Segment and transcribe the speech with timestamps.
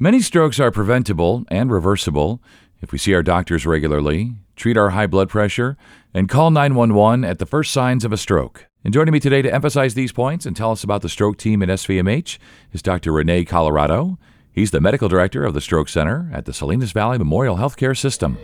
[0.00, 2.40] Many strokes are preventable and reversible
[2.80, 5.76] if we see our doctors regularly, treat our high blood pressure,
[6.14, 8.68] and call 911 at the first signs of a stroke.
[8.84, 11.64] And joining me today to emphasize these points and tell us about the stroke team
[11.64, 12.38] at SVMH
[12.72, 13.12] is Dr.
[13.12, 14.20] Rene Colorado.
[14.52, 18.38] He's the medical director of the Stroke Center at the Salinas Valley Memorial Healthcare System.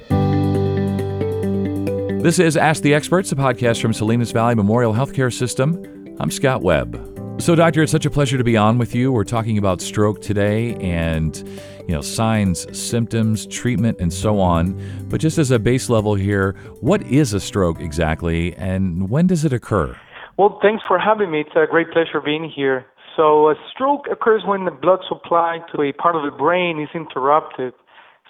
[2.21, 6.17] This is Ask the Experts, a podcast from Salinas Valley Memorial Healthcare System.
[6.19, 7.14] I'm Scott Webb.
[7.39, 9.11] So, Doctor, it's such a pleasure to be on with you.
[9.11, 11.37] We're talking about stroke today and,
[11.81, 14.81] you know, signs, symptoms, treatment, and so on.
[15.09, 19.45] But just as a base level here, what is a stroke exactly and when does
[19.45, 19.97] it occur?
[20.39, 21.41] Well, thanks for having me.
[21.41, 22.87] It's a great pleasure being here.
[23.17, 26.89] So, a stroke occurs when the blood supply to a part of the brain is
[26.95, 27.75] interrupted.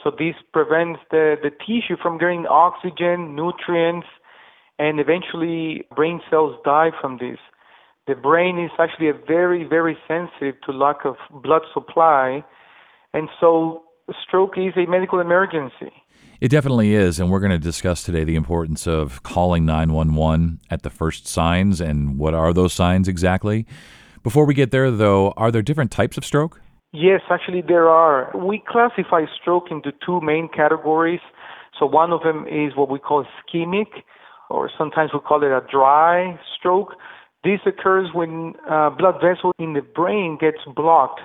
[0.02, 4.06] So, this prevents the, the tissue from getting oxygen, nutrients,
[4.78, 7.38] and eventually brain cells die from this
[8.06, 12.44] the brain is actually a very, very sensitive to lack of blood supply.
[13.12, 13.84] And so
[14.27, 15.92] stroke is a medical emergency.
[16.40, 17.19] It definitely is.
[17.19, 21.80] And we're going to discuss today the importance of calling 911 at the first signs
[21.80, 23.66] and what are those signs exactly.
[24.22, 26.60] Before we get there, though, are there different types of stroke?
[26.92, 28.30] Yes, actually, there are.
[28.36, 31.20] We classify stroke into two main categories.
[31.78, 33.88] So, one of them is what we call ischemic,
[34.48, 36.94] or sometimes we call it a dry stroke.
[37.45, 41.20] This occurs when uh, blood vessel in the brain gets blocked.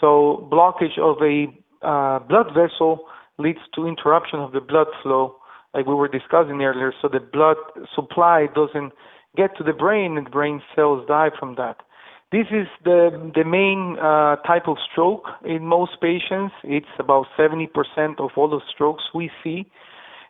[0.00, 1.46] So blockage of a
[1.86, 3.06] uh, blood vessel
[3.38, 5.36] leads to interruption of the blood flow,
[5.72, 6.92] like we were discussing earlier.
[7.00, 7.56] So the blood
[7.94, 8.92] supply doesn't
[9.36, 11.76] get to the brain, and brain cells die from that.
[12.32, 16.52] This is the the main uh, type of stroke in most patients.
[16.64, 17.68] It's about 70%
[18.18, 19.70] of all the strokes we see.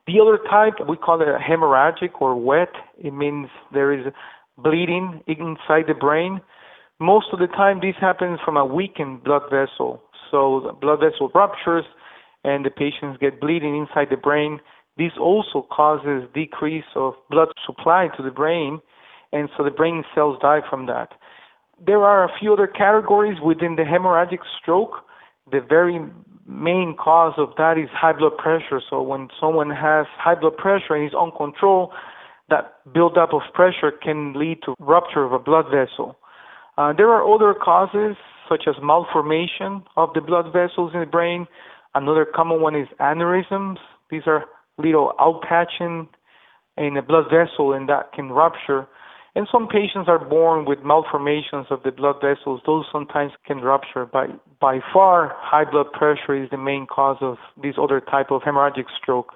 [0.06, 2.72] The other type we call it hemorrhagic or wet.
[2.98, 4.12] It means there is
[4.58, 6.41] bleeding inside the brain.
[7.00, 10.02] Most of the time, this happens from a weakened blood vessel.
[10.30, 11.84] So the blood vessel ruptures
[12.44, 14.61] and the patients get bleeding inside the brain.
[14.96, 18.80] This also causes decrease of blood supply to the brain,
[19.33, 21.08] and so the brain cells die from that.
[21.84, 25.05] There are a few other categories within the hemorrhagic stroke.
[25.51, 25.98] The very
[26.46, 28.80] main cause of that is high blood pressure.
[28.89, 31.90] So when someone has high blood pressure and is uncontrolled,
[32.50, 36.16] that buildup of pressure can lead to rupture of a blood vessel.
[36.77, 38.16] Uh, there are other causes
[38.48, 41.46] such as malformation of the blood vessels in the brain.
[41.94, 43.77] Another common one is aneurysms.
[44.10, 44.44] These are
[44.78, 46.08] little outpouching
[46.77, 48.86] in a blood vessel and that can rupture.
[49.36, 52.60] And some patients are born with malformations of the blood vessels.
[52.66, 54.06] Those sometimes can rupture.
[54.06, 54.27] By,
[54.60, 58.84] by far, high blood pressure is the main cause of this other type of hemorrhagic
[59.00, 59.33] stroke.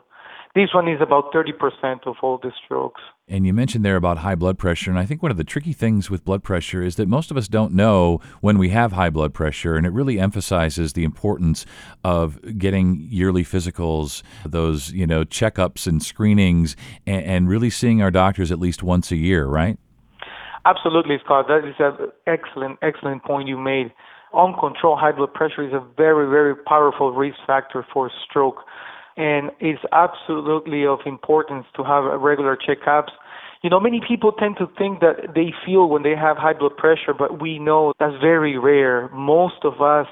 [0.58, 3.00] This one is about 30% of all the strokes.
[3.28, 4.90] And you mentioned there about high blood pressure.
[4.90, 7.36] And I think one of the tricky things with blood pressure is that most of
[7.36, 9.76] us don't know when we have high blood pressure.
[9.76, 11.64] And it really emphasizes the importance
[12.02, 16.74] of getting yearly physicals, those, you know, checkups and screenings,
[17.06, 19.78] and, and really seeing our doctors at least once a year, right?
[20.66, 21.46] Absolutely, Scott.
[21.46, 23.92] That is an excellent, excellent point you made.
[24.34, 28.64] Uncontrolled high blood pressure is a very, very powerful risk factor for stroke
[29.18, 33.10] and it's absolutely of importance to have regular checkups.
[33.62, 36.76] You know, many people tend to think that they feel when they have high blood
[36.76, 39.08] pressure, but we know that's very rare.
[39.08, 40.06] Most of us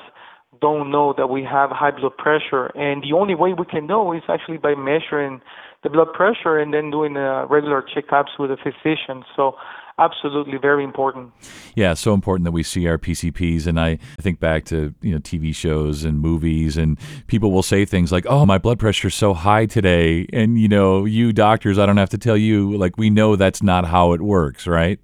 [0.60, 4.12] don't know that we have high blood pressure, and the only way we can know
[4.12, 5.40] is actually by measuring
[5.84, 9.22] the blood pressure and then doing uh, regular checkups with a physician.
[9.36, 9.54] So
[9.98, 11.32] absolutely very important.
[11.74, 13.66] Yeah, so important that we see our PCPs.
[13.66, 17.84] And I think back to you know TV shows and movies, and people will say
[17.84, 21.86] things like, "Oh, my blood pressure's so high today," and you know, you doctors, I
[21.86, 24.98] don't have to tell you, like we know that's not how it works, right?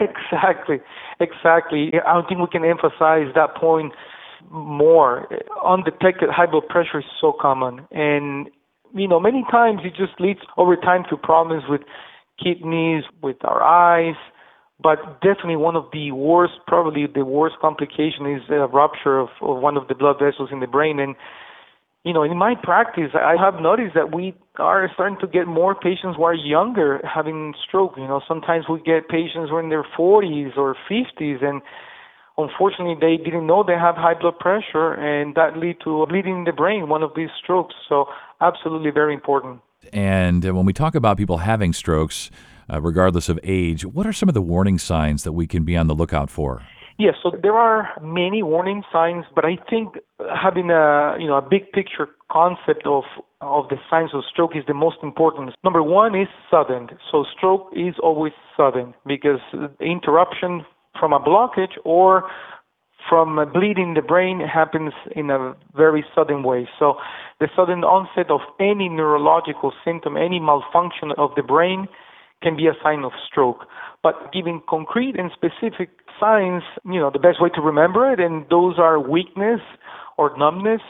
[0.00, 0.80] Exactly,
[1.20, 1.92] exactly.
[2.04, 3.92] I don't think we can emphasize that point
[4.50, 5.28] more.
[5.64, 8.48] Undetected high blood pressure is so common, and
[8.94, 11.82] you know, many times it just leads over time to problems with
[12.42, 14.16] kidneys, with our eyes.
[14.82, 19.62] But definitely one of the worst, probably the worst complication is a rupture of, of
[19.62, 21.00] one of the blood vessels in the brain.
[21.00, 21.14] And,
[22.04, 25.74] you know, in my practice, I have noticed that we are starting to get more
[25.74, 27.94] patients who are younger having stroke.
[27.96, 31.62] You know, sometimes we get patients who are in their 40s or 50s and
[32.38, 36.44] unfortunately they didn't know they have high blood pressure and that lead to bleeding in
[36.44, 37.74] the brain, one of these strokes.
[37.88, 38.06] So
[38.40, 39.60] absolutely very important.
[39.92, 42.30] And when we talk about people having strokes,
[42.72, 45.76] uh, regardless of age, what are some of the warning signs that we can be
[45.76, 46.62] on the lookout for?
[46.98, 49.96] Yes, so there are many warning signs, but I think
[50.34, 53.04] having a you know a big picture concept of
[53.42, 55.54] of the signs of stroke is the most important.
[55.62, 56.88] Number one is sudden.
[57.12, 59.40] So stroke is always sudden because
[59.78, 60.64] interruption
[60.98, 62.30] from a blockage or
[63.08, 66.68] from bleeding the brain happens in a very sudden way.
[66.78, 66.94] So
[67.40, 71.86] the sudden onset of any neurological symptom, any malfunction of the brain
[72.42, 73.66] can be a sign of stroke.
[74.02, 78.46] But giving concrete and specific signs, you know, the best way to remember it, and
[78.50, 79.60] those are weakness
[80.18, 80.80] or numbness,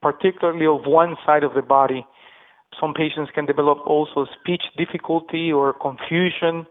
[0.00, 2.06] particularly of one side of the body.
[2.80, 6.66] Some patients can develop also speech difficulty or confusion.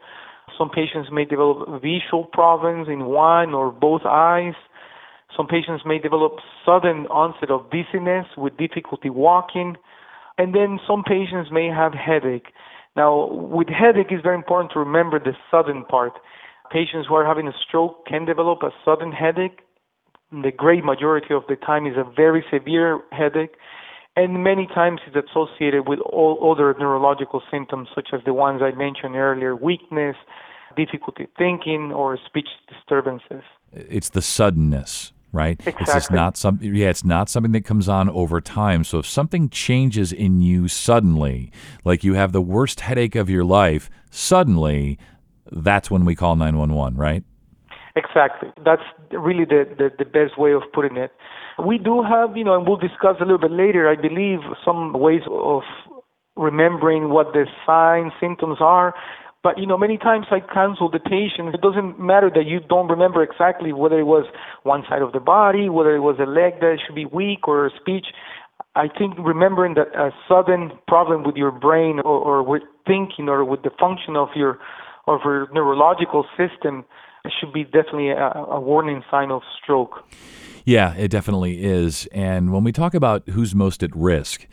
[0.57, 4.56] Some patients may develop visual problems in one or both eyes.
[5.36, 6.33] Some patients may develop
[6.66, 9.75] sudden onset of dizziness with difficulty walking.
[10.38, 12.48] And then some patients may have headache.
[12.95, 16.13] Now, with headache, it's very important to remember the sudden part.
[16.72, 19.60] Patients who are having a stroke can develop a sudden headache.
[20.31, 23.56] The great majority of the time is a very severe headache,
[24.16, 28.72] and many times it's associated with all other neurological symptoms, such as the ones I
[28.72, 30.16] mentioned earlier weakness,
[30.77, 33.44] difficulty thinking, or speech disturbances.
[33.74, 35.60] It's the suddenness right?
[35.60, 35.83] Exactly.
[35.83, 36.75] It's just not something.
[36.75, 38.83] Yeah, it's not something that comes on over time.
[38.83, 41.51] So if something changes in you suddenly,
[41.83, 44.98] like you have the worst headache of your life, suddenly,
[45.51, 47.24] that's when we call nine one one, right?
[47.95, 48.50] Exactly.
[48.63, 51.12] That's really the, the, the best way of putting it.
[51.63, 54.94] We do have, you know, and we'll discuss a little bit later, I believe, some
[54.94, 55.63] ways of
[56.38, 58.94] remembering what the signs, symptoms are.
[59.44, 61.54] But you know, many times I counsel the patient.
[61.56, 64.26] It doesn't matter that you don't remember exactly whether it was
[64.64, 67.66] one side of the body, whether it was a leg that should be weak or
[67.66, 68.08] a speech.
[68.76, 73.44] I think remembering that a sudden problem with your brain or, or with thinking or
[73.44, 74.60] with the function of your
[75.08, 76.86] of your neurological system
[77.40, 80.04] should be definitely a, a warning sign of stroke.
[80.66, 82.08] Yeah, it definitely is.
[82.12, 84.48] And when we talk about who's most at risk,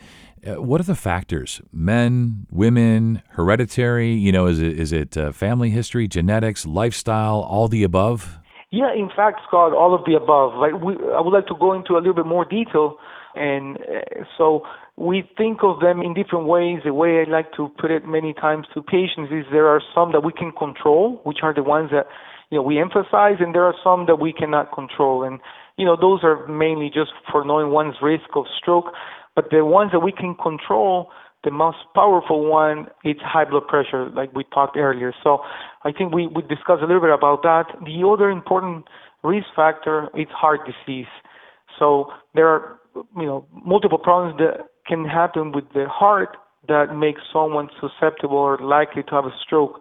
[0.47, 1.61] uh, what are the factors?
[1.71, 4.11] Men, women, hereditary?
[4.11, 8.39] You know, is it is it uh, family history, genetics, lifestyle, all the above?
[8.71, 10.53] Yeah, in fact, Scott, all of the above.
[10.55, 12.97] Like we, I would like to go into a little bit more detail,
[13.35, 14.63] and uh, so
[14.95, 16.79] we think of them in different ways.
[16.85, 20.11] The way I like to put it many times to patients is there are some
[20.11, 22.05] that we can control, which are the ones that
[22.51, 25.39] you know we emphasize, and there are some that we cannot control, and
[25.77, 28.93] you know those are mainly just for knowing one's risk of stroke.
[29.39, 31.11] But the ones that we can control,
[31.45, 35.13] the most powerful one is high blood pressure, like we talked earlier.
[35.23, 35.39] So
[35.85, 37.67] I think we, we discussed a little bit about that.
[37.85, 38.83] The other important
[39.23, 41.07] risk factor is heart disease.
[41.79, 42.79] So there are
[43.15, 46.35] you know multiple problems that can happen with the heart
[46.67, 49.79] that makes someone susceptible or likely to have a stroke.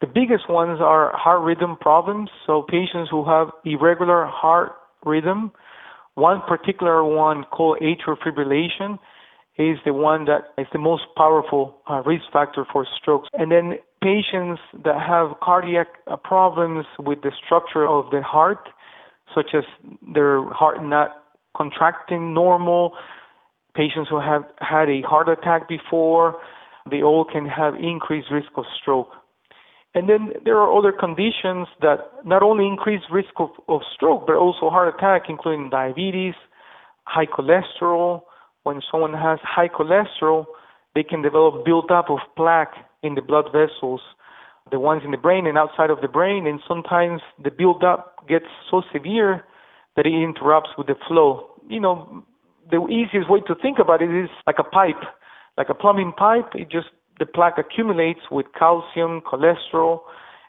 [0.00, 2.30] The biggest ones are heart rhythm problems.
[2.46, 4.70] So patients who have irregular heart
[5.04, 5.50] rhythm,
[6.20, 8.98] one particular one called atrial fibrillation
[9.58, 13.28] is the one that is the most powerful uh, risk factor for strokes.
[13.34, 18.68] And then patients that have cardiac uh, problems with the structure of the heart,
[19.34, 19.64] such as
[20.14, 21.10] their heart not
[21.56, 22.92] contracting normal,
[23.74, 26.36] patients who have had a heart attack before,
[26.90, 29.10] they all can have increased risk of stroke.
[29.94, 34.36] And then there are other conditions that not only increase risk of, of stroke, but
[34.36, 36.34] also heart attack, including diabetes,
[37.04, 38.22] high cholesterol.
[38.62, 40.44] When someone has high cholesterol,
[40.94, 44.00] they can develop buildup of plaque in the blood vessels,
[44.70, 46.46] the ones in the brain and outside of the brain.
[46.46, 49.44] And sometimes the buildup gets so severe
[49.96, 51.50] that it interrupts with the flow.
[51.68, 52.24] You know,
[52.70, 55.02] the easiest way to think about it is like a pipe,
[55.58, 56.50] like a plumbing pipe.
[56.54, 56.88] It just
[57.20, 60.00] the plaque accumulates with calcium, cholesterol,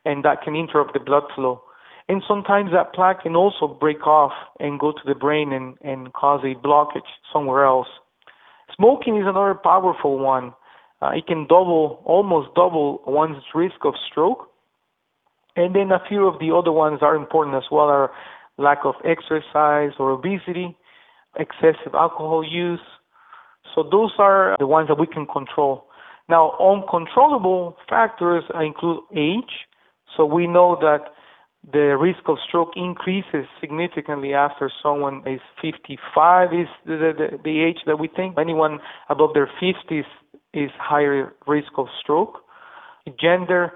[0.06, 1.62] and that can interrupt the blood flow.
[2.08, 6.12] And sometimes that plaque can also break off and go to the brain and, and
[6.14, 7.88] cause a blockage somewhere else.
[8.76, 10.54] Smoking is another powerful one.
[11.02, 14.48] Uh, it can double, almost double one's risk of stroke.
[15.56, 18.12] And then a few of the other ones are important as well are
[18.58, 20.78] lack of exercise or obesity,
[21.38, 22.80] excessive alcohol use.
[23.76, 25.86] So those are the ones that we can control.
[26.32, 29.68] Now, uncontrollable factors include age.
[30.16, 31.12] So we know that
[31.70, 37.80] the risk of stroke increases significantly after someone is 55 is the, the, the age
[37.86, 38.38] that we think.
[38.40, 40.06] Anyone above their 50s
[40.54, 42.38] is higher risk of stroke.
[43.20, 43.74] Gender,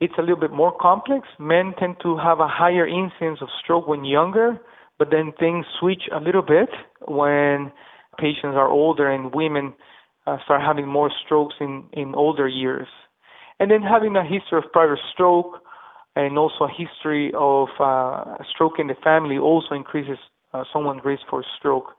[0.00, 1.28] it's a little bit more complex.
[1.38, 4.60] Men tend to have a higher incidence of stroke when younger,
[4.98, 6.68] but then things switch a little bit
[7.06, 7.70] when
[8.18, 9.72] patients are older and women
[10.26, 12.88] uh, start having more strokes in, in older years.
[13.58, 15.60] And then having a history of prior stroke
[16.16, 20.18] and also a history of uh, stroke in the family also increases
[20.52, 21.94] uh, someone's risk for stroke.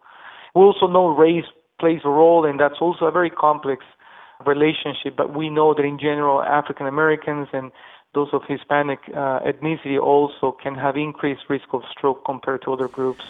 [0.56, 1.46] We also know race
[1.80, 3.84] plays a role, and that's also a very complex
[4.46, 5.16] relationship.
[5.18, 7.72] But we know that in general, African Americans and
[8.14, 12.88] those of Hispanic uh, ethnicity also can have increased risk of stroke compared to other
[12.88, 13.26] groups.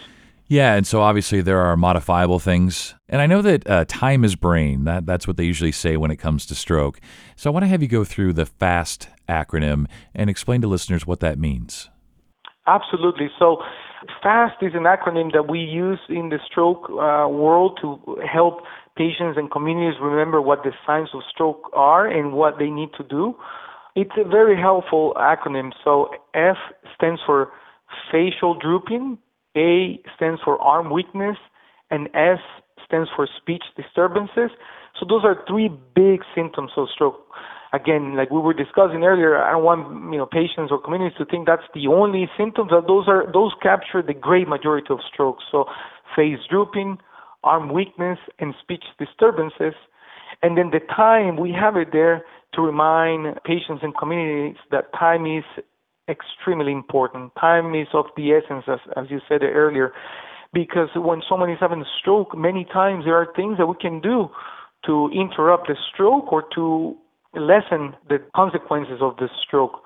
[0.46, 2.94] Yeah, and so obviously there are modifiable things.
[3.08, 4.84] And I know that uh, time is brain.
[4.84, 7.00] That, that's what they usually say when it comes to stroke.
[7.36, 11.06] So I want to have you go through the FAST acronym and explain to listeners
[11.06, 11.88] what that means.
[12.66, 13.30] Absolutely.
[13.38, 13.62] So
[14.22, 18.60] FAST is an acronym that we use in the stroke uh, world to help
[18.96, 23.04] patients and communities remember what the signs of stroke are and what they need to
[23.04, 23.34] do.
[23.96, 25.72] It's a very helpful acronym.
[25.82, 26.56] So F
[26.94, 27.50] stands for
[28.10, 29.18] facial drooping,
[29.56, 31.36] A stands for arm weakness,
[31.90, 32.40] and S
[32.84, 34.50] stands for speech disturbances.
[34.98, 37.20] So those are three big symptoms of stroke.
[37.72, 41.24] Again, like we were discussing earlier, I don't want you know patients or communities to
[41.24, 42.70] think that's the only symptoms.
[42.70, 45.42] Those are those capture the great majority of strokes.
[45.50, 45.64] So
[46.14, 46.98] face drooping,
[47.42, 49.74] arm weakness, and speech disturbances.
[50.42, 55.26] And then the time we have it there to remind patients and communities that time
[55.26, 55.44] is
[56.08, 57.32] extremely important.
[57.40, 59.92] Time is of the essence, as, as you said earlier,
[60.52, 64.00] because when someone is having a stroke, many times there are things that we can
[64.00, 64.28] do
[64.86, 66.96] to interrupt the stroke or to
[67.34, 69.82] lessen the consequences of the stroke.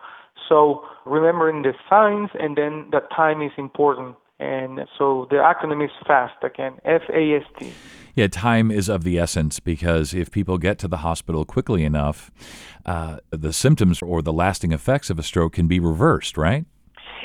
[0.49, 4.17] So remembering the signs and then that time is important.
[4.41, 7.73] And so the acronym is FAST again, F A S T.
[8.15, 12.31] Yeah, time is of the essence because if people get to the hospital quickly enough,
[12.87, 16.67] uh, the symptoms or the lasting effects of a stroke can be reversed, right?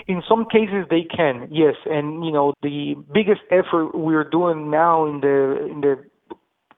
[0.08, 1.75] In some cases, they can, yes.
[1.86, 6.03] And you know, the biggest effort we're doing now in the in the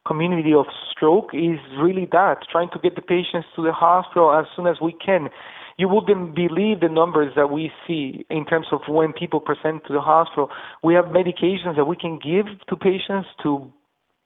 [0.06, 4.46] community of stroke is really that trying to get the patients to the hospital as
[4.56, 5.30] soon as we can
[5.78, 9.94] you wouldn't believe the numbers that we see in terms of when people present to
[9.94, 10.50] the hospital.
[10.84, 13.72] We have medications that we can give to patients to,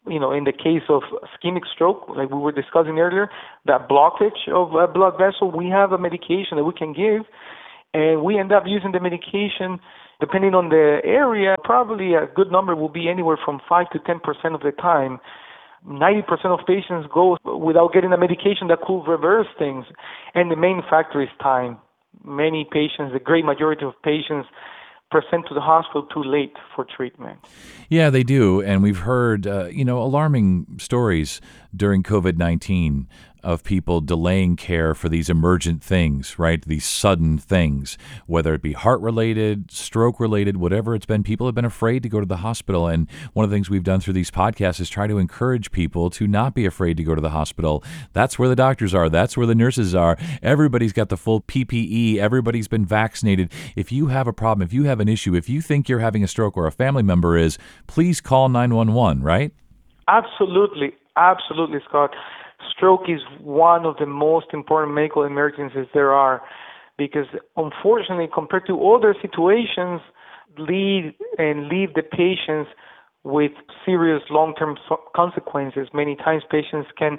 [0.08, 3.30] you know, in the case of ischemic stroke, like we were discussing earlier,
[3.66, 7.24] that blockage of a blood vessel, we have a medication that we can give,
[7.96, 9.80] and we end up using the medication.
[10.20, 14.20] Depending on the area, probably a good number will be anywhere from 5 to 10%
[14.54, 15.20] of the time
[15.88, 19.86] 90% of patients go without getting a medication that could reverse things.
[20.36, 21.78] And the main factor is time.
[22.24, 24.48] Many patients, the great majority of patients,
[25.10, 27.40] present to the hospital too late for treatment.
[27.90, 28.62] Yeah, they do.
[28.62, 31.42] And we've heard, uh, you know, alarming stories
[31.76, 33.08] during COVID 19
[33.44, 36.62] of people delaying care for these emergent things, right?
[36.66, 41.24] These sudden things, whether it be heart related, stroke related, whatever it's been.
[41.24, 42.88] People have been afraid to go to the hospital.
[42.88, 46.10] And one of the things we've done through these podcasts is try to encourage people
[46.12, 47.84] to not be afraid to go to the hospital.
[48.14, 50.18] That's where the doctors are, that's where the nurses are.
[50.44, 53.52] Everybody's got the full PPE, everybody's been vaccinated.
[53.76, 56.24] If you have a problem, if you have an issue, if you think you're having
[56.24, 57.58] a stroke or a family member is,
[57.88, 59.54] please call 911, right?
[60.08, 60.94] Absolutely.
[61.20, 62.12] Absolutely, Scott.
[62.72, 66.42] Stroke is one of the most important medical emergencies there are
[66.98, 67.26] because
[67.58, 70.02] unfortunately compared to other situations
[70.58, 72.70] lead and leave the patients
[73.24, 73.52] with
[73.86, 74.78] serious long-term
[75.16, 75.90] consequences.
[75.94, 77.18] Many times patients can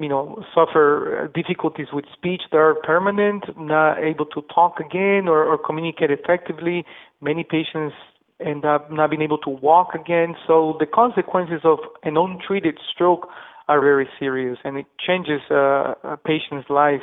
[0.00, 5.28] you know suffer uh, difficulties with speech that are permanent not able to talk again
[5.28, 6.84] or, or communicate effectively.
[7.20, 7.94] Many patients
[8.40, 13.28] end up not been able to walk again so the consequences of an untreated stroke
[13.68, 17.02] are very serious, and it changes uh, a patient's life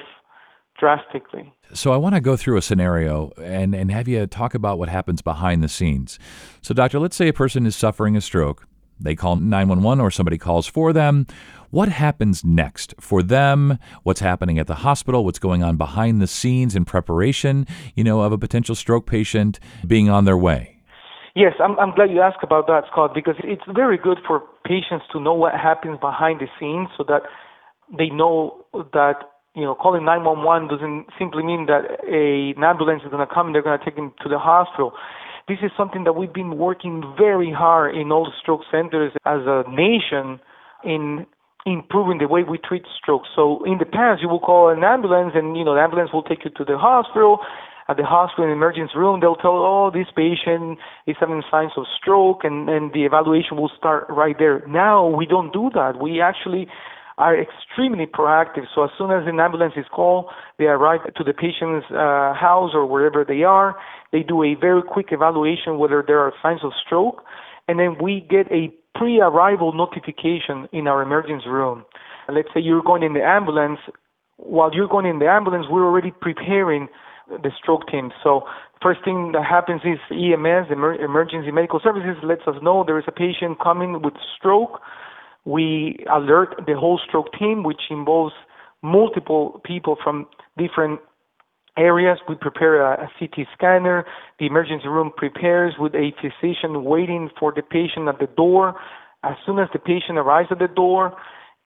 [0.79, 1.53] drastically.
[1.73, 4.89] So I want to go through a scenario and, and have you talk about what
[4.89, 6.19] happens behind the scenes.
[6.61, 8.67] So, doctor, let's say a person is suffering a stroke.
[8.99, 11.25] They call 911 or somebody calls for them.
[11.71, 13.79] What happens next for them?
[14.03, 15.25] What's happening at the hospital?
[15.25, 19.59] What's going on behind the scenes in preparation, you know, of a potential stroke patient
[19.87, 20.70] being on their way?
[21.35, 25.05] Yes, I'm, I'm glad you asked about that, Scott, because it's very good for patients
[25.13, 27.21] to know what happens behind the scenes so that
[27.97, 33.11] they know that, you know, calling 911 doesn't simply mean that a, an ambulance is
[33.11, 34.91] going to come and they're going to take them to the hospital.
[35.47, 39.41] This is something that we've been working very hard in all the stroke centers as
[39.47, 40.39] a nation
[40.83, 41.25] in
[41.65, 43.23] improving the way we treat stroke.
[43.35, 46.23] So in the past, you will call an ambulance, and you know the ambulance will
[46.23, 47.39] take you to the hospital,
[47.91, 51.73] at the hospital in the emergency room, they'll tell, oh, this patient is having signs
[51.75, 54.65] of stroke, and, and the evaluation will start right there.
[54.67, 55.99] Now we don't do that.
[55.99, 56.67] We actually
[57.17, 58.65] are extremely proactive.
[58.73, 60.25] So as soon as an ambulance is called,
[60.57, 63.75] they arrive to the patient's uh, house or wherever they are.
[64.13, 67.23] They do a very quick evaluation whether there are signs of stroke,
[67.67, 71.83] and then we get a pre-arrival notification in our emergency room.
[72.29, 73.79] Let's say you're going in the ambulance.
[74.37, 76.87] While you're going in the ambulance, we're already preparing
[77.43, 78.11] the stroke team.
[78.23, 78.43] So
[78.81, 83.11] first thing that happens is EMS, Emergency Medical Services, lets us know there is a
[83.11, 84.81] patient coming with stroke.
[85.45, 88.33] We alert the whole stroke team, which involves
[88.83, 90.99] multiple people from different
[91.77, 92.19] areas.
[92.27, 94.05] We prepare a, a CT scanner.
[94.39, 98.75] The emergency room prepares with a physician waiting for the patient at the door.
[99.23, 101.15] As soon as the patient arrives at the door,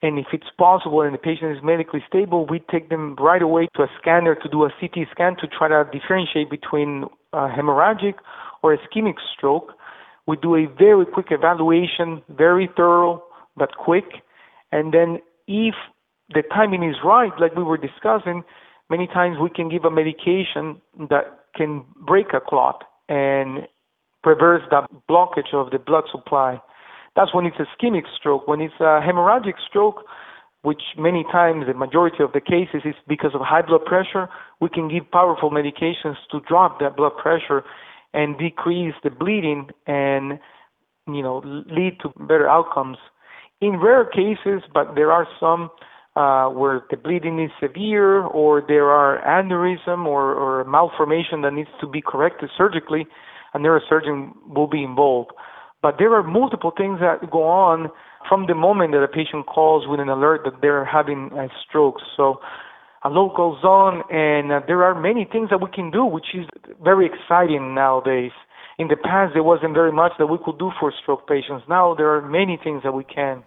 [0.02, 3.68] and if it's possible and the patient is medically stable, we take them right away
[3.76, 8.14] to a scanner to do a CT scan to try to differentiate between hemorrhagic
[8.62, 9.72] or ischemic stroke.
[10.26, 13.22] We do a very quick evaluation, very thorough
[13.56, 14.22] but quick.
[14.70, 15.74] And then if
[16.28, 18.42] the timing is right, like we were discussing,
[18.90, 23.66] many times we can give a medication that can break a clot and
[24.24, 26.60] reverse that blockage of the blood supply.
[27.16, 28.46] That's when it's a ischemic stroke.
[28.46, 30.04] When it's a hemorrhagic stroke,
[30.62, 34.28] which many times the majority of the cases is because of high blood pressure,
[34.60, 37.64] we can give powerful medications to drop that blood pressure
[38.12, 40.38] and decrease the bleeding and
[41.06, 42.98] you know lead to better outcomes.
[43.60, 45.70] In rare cases, but there are some
[46.16, 51.70] uh, where the bleeding is severe or there are aneurysm or, or malformation that needs
[51.80, 53.06] to be corrected surgically,
[53.54, 55.30] a neurosurgeon will be involved.
[55.86, 57.92] But there are multiple things that go on
[58.28, 61.98] from the moment that a patient calls with an alert that they're having a stroke.
[62.16, 62.40] So
[63.04, 66.34] a lot goes on, and uh, there are many things that we can do, which
[66.34, 66.44] is
[66.82, 68.32] very exciting nowadays.
[68.78, 71.62] In the past, there wasn't very much that we could do for stroke patients.
[71.68, 73.44] Now there are many things that we can.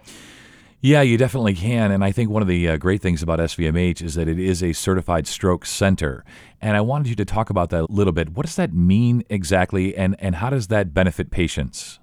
[0.80, 1.92] Yeah, you definitely can.
[1.92, 4.64] And I think one of the uh, great things about SVMH is that it is
[4.64, 6.24] a certified stroke center.
[6.62, 8.30] And I wanted you to talk about that a little bit.
[8.30, 11.99] What does that mean exactly, and, and how does that benefit patients?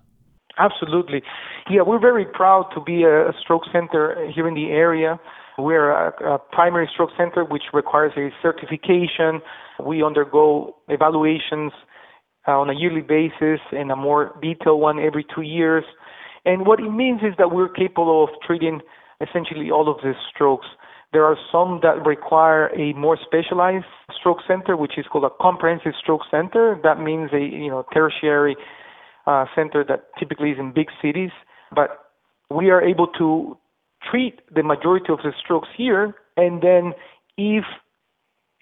[0.58, 1.22] Absolutely.
[1.68, 5.20] Yeah, we're very proud to be a, stroke center here in the area.
[5.58, 9.40] We're a, a, primary stroke center which requires a certification.
[9.84, 11.72] We undergo evaluations
[12.48, 15.84] uh, on a yearly basis and a more detailed one every two years.
[16.44, 18.80] And what it means is that we're capable of treating
[19.20, 20.66] essentially all of these strokes.
[21.12, 23.86] There are some that require a more specialized
[24.18, 26.78] stroke center, which is called a comprehensive stroke center.
[26.82, 28.56] That means a you know tertiary
[29.26, 31.32] Uh, center that typically is in big cities,
[31.74, 32.12] but
[32.48, 33.58] we are able to
[34.08, 36.92] treat the majority of the strokes here, and then
[37.36, 37.64] if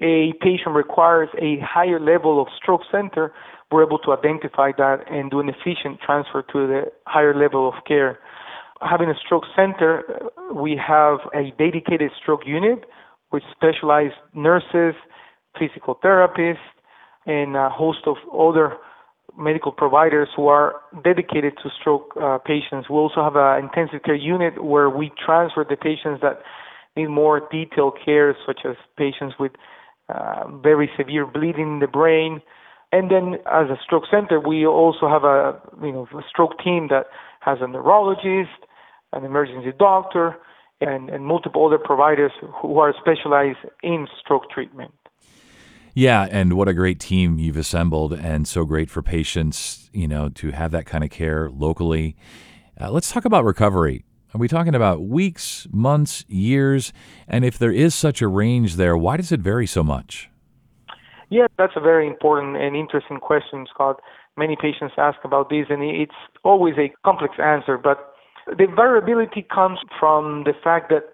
[0.01, 3.31] a patient requires a higher level of stroke center,
[3.71, 7.75] we're able to identify that and do an efficient transfer to the higher level of
[7.87, 8.19] care.
[8.81, 10.03] Having a stroke center,
[10.55, 12.85] we have a dedicated stroke unit
[13.33, 14.95] with specialized nurses,
[15.59, 16.57] physical therapists,
[17.27, 18.79] and a host of other
[19.37, 22.89] medical providers who are dedicated to stroke uh, patients.
[22.89, 26.43] We also have an intensive care unit where we transfer the patients that
[26.97, 29.53] need more detailed care, such as patients with
[30.09, 32.41] uh, very severe bleeding in the brain.
[32.93, 36.89] And then, as a stroke center, we also have a you know a stroke team
[36.91, 37.07] that
[37.41, 38.55] has a neurologist,
[39.13, 40.37] an emergency doctor,
[40.81, 44.93] and, and multiple other providers who are specialized in stroke treatment.
[45.97, 50.29] Yeah, and what a great team you've assembled, and so great for patients, you know,
[50.31, 52.17] to have that kind of care locally.
[52.81, 54.05] Uh, let's talk about recovery.
[54.35, 56.93] Are we talking about weeks, months, years?
[57.29, 60.29] And if there is such a range there, why does it vary so much?
[61.31, 64.01] Yeah, that's a very important and interesting question, Scott.
[64.37, 67.79] Many patients ask about this, and it's always a complex answer.
[67.79, 68.15] But
[68.49, 71.05] the variability comes from the fact that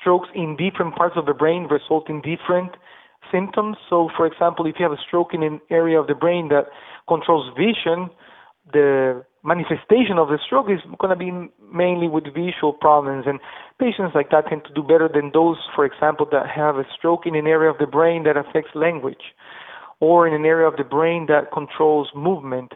[0.00, 2.76] strokes in different parts of the brain result in different
[3.32, 3.76] symptoms.
[3.88, 6.66] So, for example, if you have a stroke in an area of the brain that
[7.08, 8.10] controls vision,
[8.72, 11.32] the manifestation of the stroke is going to be
[11.72, 13.24] mainly with visual problems.
[13.26, 13.40] And
[13.78, 17.26] patients like that tend to do better than those, for example, that have a stroke
[17.26, 19.34] in an area of the brain that affects language
[20.00, 22.72] or in an area of the brain that controls movement.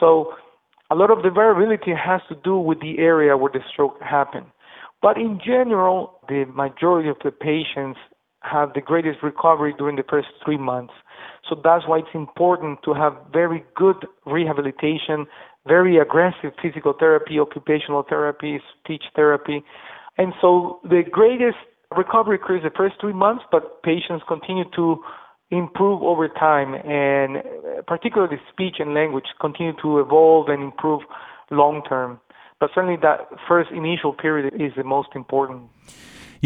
[0.00, 0.34] So,
[0.90, 4.46] a lot of the variability has to do with the area where the stroke happened.
[5.02, 7.98] But in general, the majority of the patients
[8.50, 10.94] have the greatest recovery during the first three months.
[11.48, 15.26] So that's why it's important to have very good rehabilitation,
[15.66, 19.64] very aggressive physical therapy, occupational therapy, speech therapy.
[20.18, 21.58] And so the greatest
[21.96, 25.02] recovery occurs the first three months, but patients continue to
[25.50, 27.42] improve over time, and
[27.86, 31.02] particularly speech and language continue to evolve and improve
[31.50, 32.20] long term.
[32.58, 35.68] But certainly that first initial period is the most important.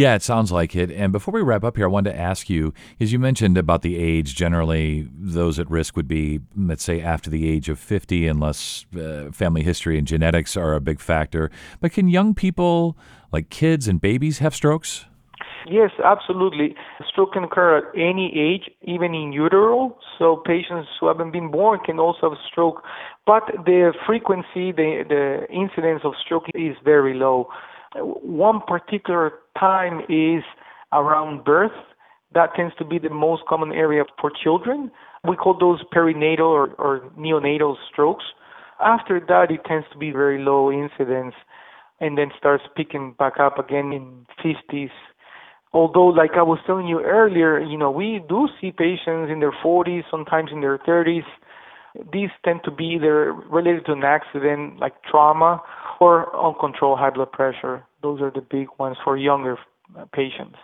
[0.00, 0.90] Yeah, it sounds like it.
[0.90, 3.82] And before we wrap up here, I wanted to ask you, as you mentioned about
[3.82, 8.26] the age, generally those at risk would be, let's say, after the age of 50,
[8.26, 11.50] unless uh, family history and genetics are a big factor.
[11.82, 12.96] But can young people,
[13.30, 15.04] like kids and babies, have strokes?
[15.68, 16.76] Yes, absolutely.
[17.06, 19.98] Stroke can occur at any age, even in utero.
[20.18, 22.82] So patients who haven't been born can also have stroke,
[23.26, 27.50] but the frequency, the the incidence of stroke is very low.
[27.96, 30.42] One particular time is
[30.92, 31.76] around birth
[32.34, 34.90] That tends to be the most common area for children.
[35.28, 38.24] We call those perinatal or, or neonatal strokes.
[38.80, 41.34] After that, it tends to be very low incidence
[42.00, 44.90] and then starts picking back up again in 50s.
[45.72, 49.52] Although, like I was telling you earlier, you know, we do see patients in their
[49.64, 51.28] 40s, sometimes in their 30s.
[52.12, 55.62] These tend to be either related to an accident, like trauma,
[56.00, 57.84] or uncontrolled high blood pressure.
[58.02, 59.58] Those are the big ones for younger
[60.12, 60.56] patients.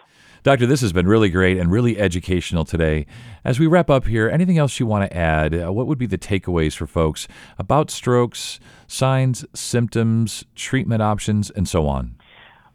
[0.42, 3.06] Doctor, this has been really great and really educational today.
[3.44, 5.52] As we wrap up here, anything else you want to add?
[5.52, 7.26] Uh, what would be the takeaways for folks
[7.58, 12.14] about strokes, signs, symptoms, treatment options, and so on?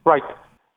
[0.03, 0.23] Right.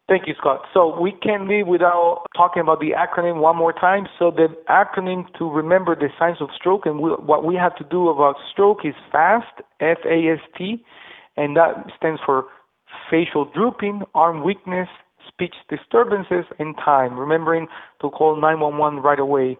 [0.06, 0.60] Thank you, Scott.
[0.74, 4.06] So we can't leave without talking about the acronym one more time.
[4.18, 7.84] So the acronym to remember the signs of stroke and we, what we have to
[7.84, 10.84] do about stroke is FAST, F-A-S-T,
[11.38, 12.44] and that stands for
[13.10, 14.88] facial drooping, arm weakness,
[15.26, 17.66] speech disturbances, and time, remembering
[18.02, 19.56] to call 911 right away.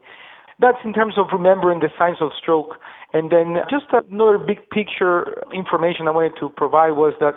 [0.60, 2.76] That's in terms of remembering the signs of stroke.
[3.12, 7.34] And then just another big picture information I wanted to provide was that,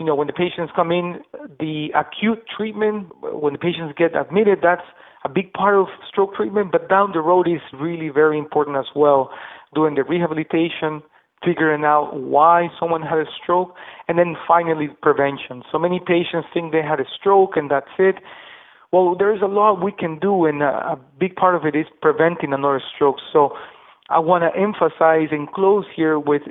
[0.00, 1.20] you know, when the patients come in,
[1.60, 4.86] the acute treatment, when the patients get admitted, that's
[5.24, 8.86] a big part of stroke treatment, but down the road is really very important as
[8.96, 9.30] well.
[9.74, 11.02] Doing the rehabilitation,
[11.44, 13.74] figuring out why someone had a stroke,
[14.08, 15.62] and then finally prevention.
[15.70, 18.16] So many patients think they had a stroke and that's it.
[18.92, 22.52] Well, there's a lot we can do, and a, big part of it is preventing
[22.52, 23.16] another stroke.
[23.32, 23.50] So
[24.08, 26.42] I want to emphasize and close here with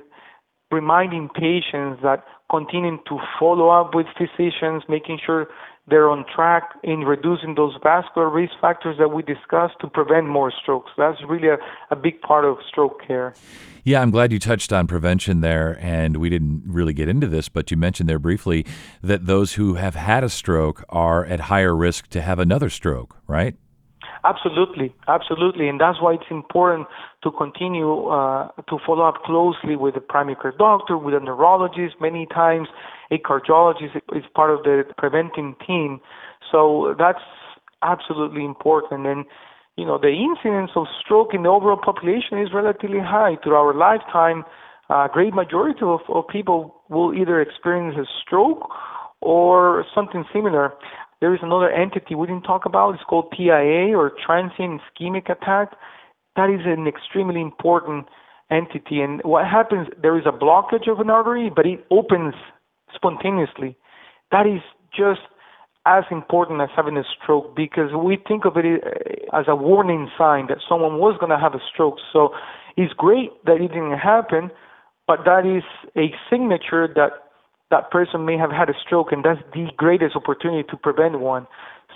[0.71, 5.47] reminding patients that continuing to follow up with physicians, making sure
[5.87, 10.51] they're on track in reducing those vascular risk factors that we discussed to prevent more
[10.51, 10.91] strokes.
[10.97, 11.57] That's really a,
[11.89, 13.33] a big part of stroke care.
[13.83, 15.77] Yeah, I'm glad you touched on prevention there.
[15.81, 18.65] And we didn't really get into this, but you mentioned there briefly
[19.01, 23.17] that those who have had a stroke are at higher risk to have another stroke,
[23.27, 23.55] right?
[24.25, 26.87] Absolutely, absolutely, and that's why it's important
[27.23, 31.95] to continue uh, to follow up closely with the primary care doctor, with a neurologist.
[32.01, 32.67] Many times,
[33.11, 36.01] a cardiologist is part of the preventing team,
[36.51, 37.23] so that's
[37.81, 39.07] absolutely important.
[39.07, 39.25] And
[39.77, 43.37] you know, the incidence of stroke in the overall population is relatively high.
[43.41, 44.43] Through our lifetime,
[44.89, 48.69] a great majority of, of people will either experience a stroke
[49.21, 50.73] or something similar.
[51.21, 52.95] There is another entity we didn't talk about.
[52.95, 55.73] It's called TIA or transient ischemic attack.
[56.35, 58.05] That is an extremely important
[58.49, 59.01] entity.
[59.01, 62.33] And what happens, there is a blockage of an artery, but it opens
[62.95, 63.77] spontaneously.
[64.31, 64.61] That is
[64.95, 65.21] just
[65.85, 70.09] as important as having a stroke because we think of it uh, as a warning
[70.17, 71.97] sign that someone was going to have a stroke.
[72.13, 72.29] So
[72.77, 74.51] it's great that it didn't happen,
[75.07, 75.63] but that is
[75.97, 77.28] a signature that
[77.71, 81.47] that person may have had a stroke, and that's the greatest opportunity to prevent one.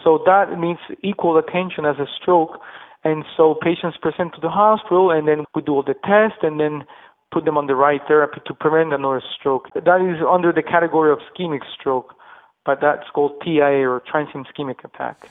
[0.03, 2.59] So that needs equal attention as a stroke.
[3.03, 6.59] And so patients present to the hospital, and then we do all the tests, and
[6.59, 6.83] then
[7.31, 9.67] put them on the right therapy to prevent another stroke.
[9.73, 12.13] That is under the category of ischemic stroke,
[12.65, 15.27] but that's called TIA or transient ischemic attack.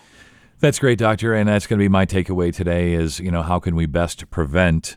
[0.58, 2.94] That's great, doctor, and that's going to be my takeaway today.
[2.94, 4.96] Is you know how can we best prevent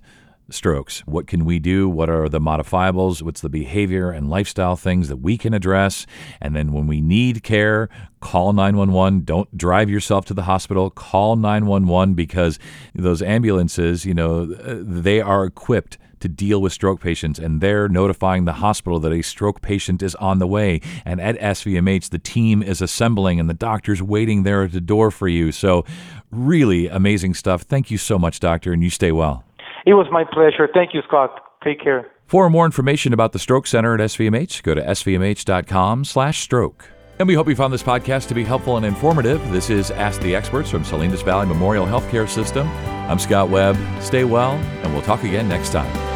[0.49, 1.01] strokes.
[1.01, 1.89] What can we do?
[1.89, 3.23] What are the modifiables?
[3.23, 6.05] What's the behavior and lifestyle things that we can address?
[6.41, 9.21] And then when we need care, call 911.
[9.21, 10.89] Don't drive yourself to the hospital.
[10.89, 12.59] Call 911 because
[12.93, 17.87] those ambulances, you know, uh, they are equipped to deal with stroke patients and they're
[17.87, 20.81] notifying the hospital that a stroke patient is on the way.
[21.05, 25.11] And at SVMH, the team is assembling and the doctor's waiting there at the door
[25.11, 25.51] for you.
[25.51, 25.85] So,
[26.31, 27.61] really amazing stuff.
[27.61, 29.44] Thank you so much, doctor, and you stay well.
[29.85, 30.67] It was my pleasure.
[30.73, 31.39] Thank you, Scott.
[31.63, 32.07] Take care.
[32.25, 36.85] For more information about the Stroke Center at SVMH, go to svmh.com/stroke.
[37.17, 39.51] And we hope you found this podcast to be helpful and informative.
[39.51, 42.67] This is Ask the Experts from Salinas Valley Memorial Healthcare System.
[43.09, 43.77] I'm Scott Webb.
[44.01, 46.14] Stay well, and we'll talk again next time.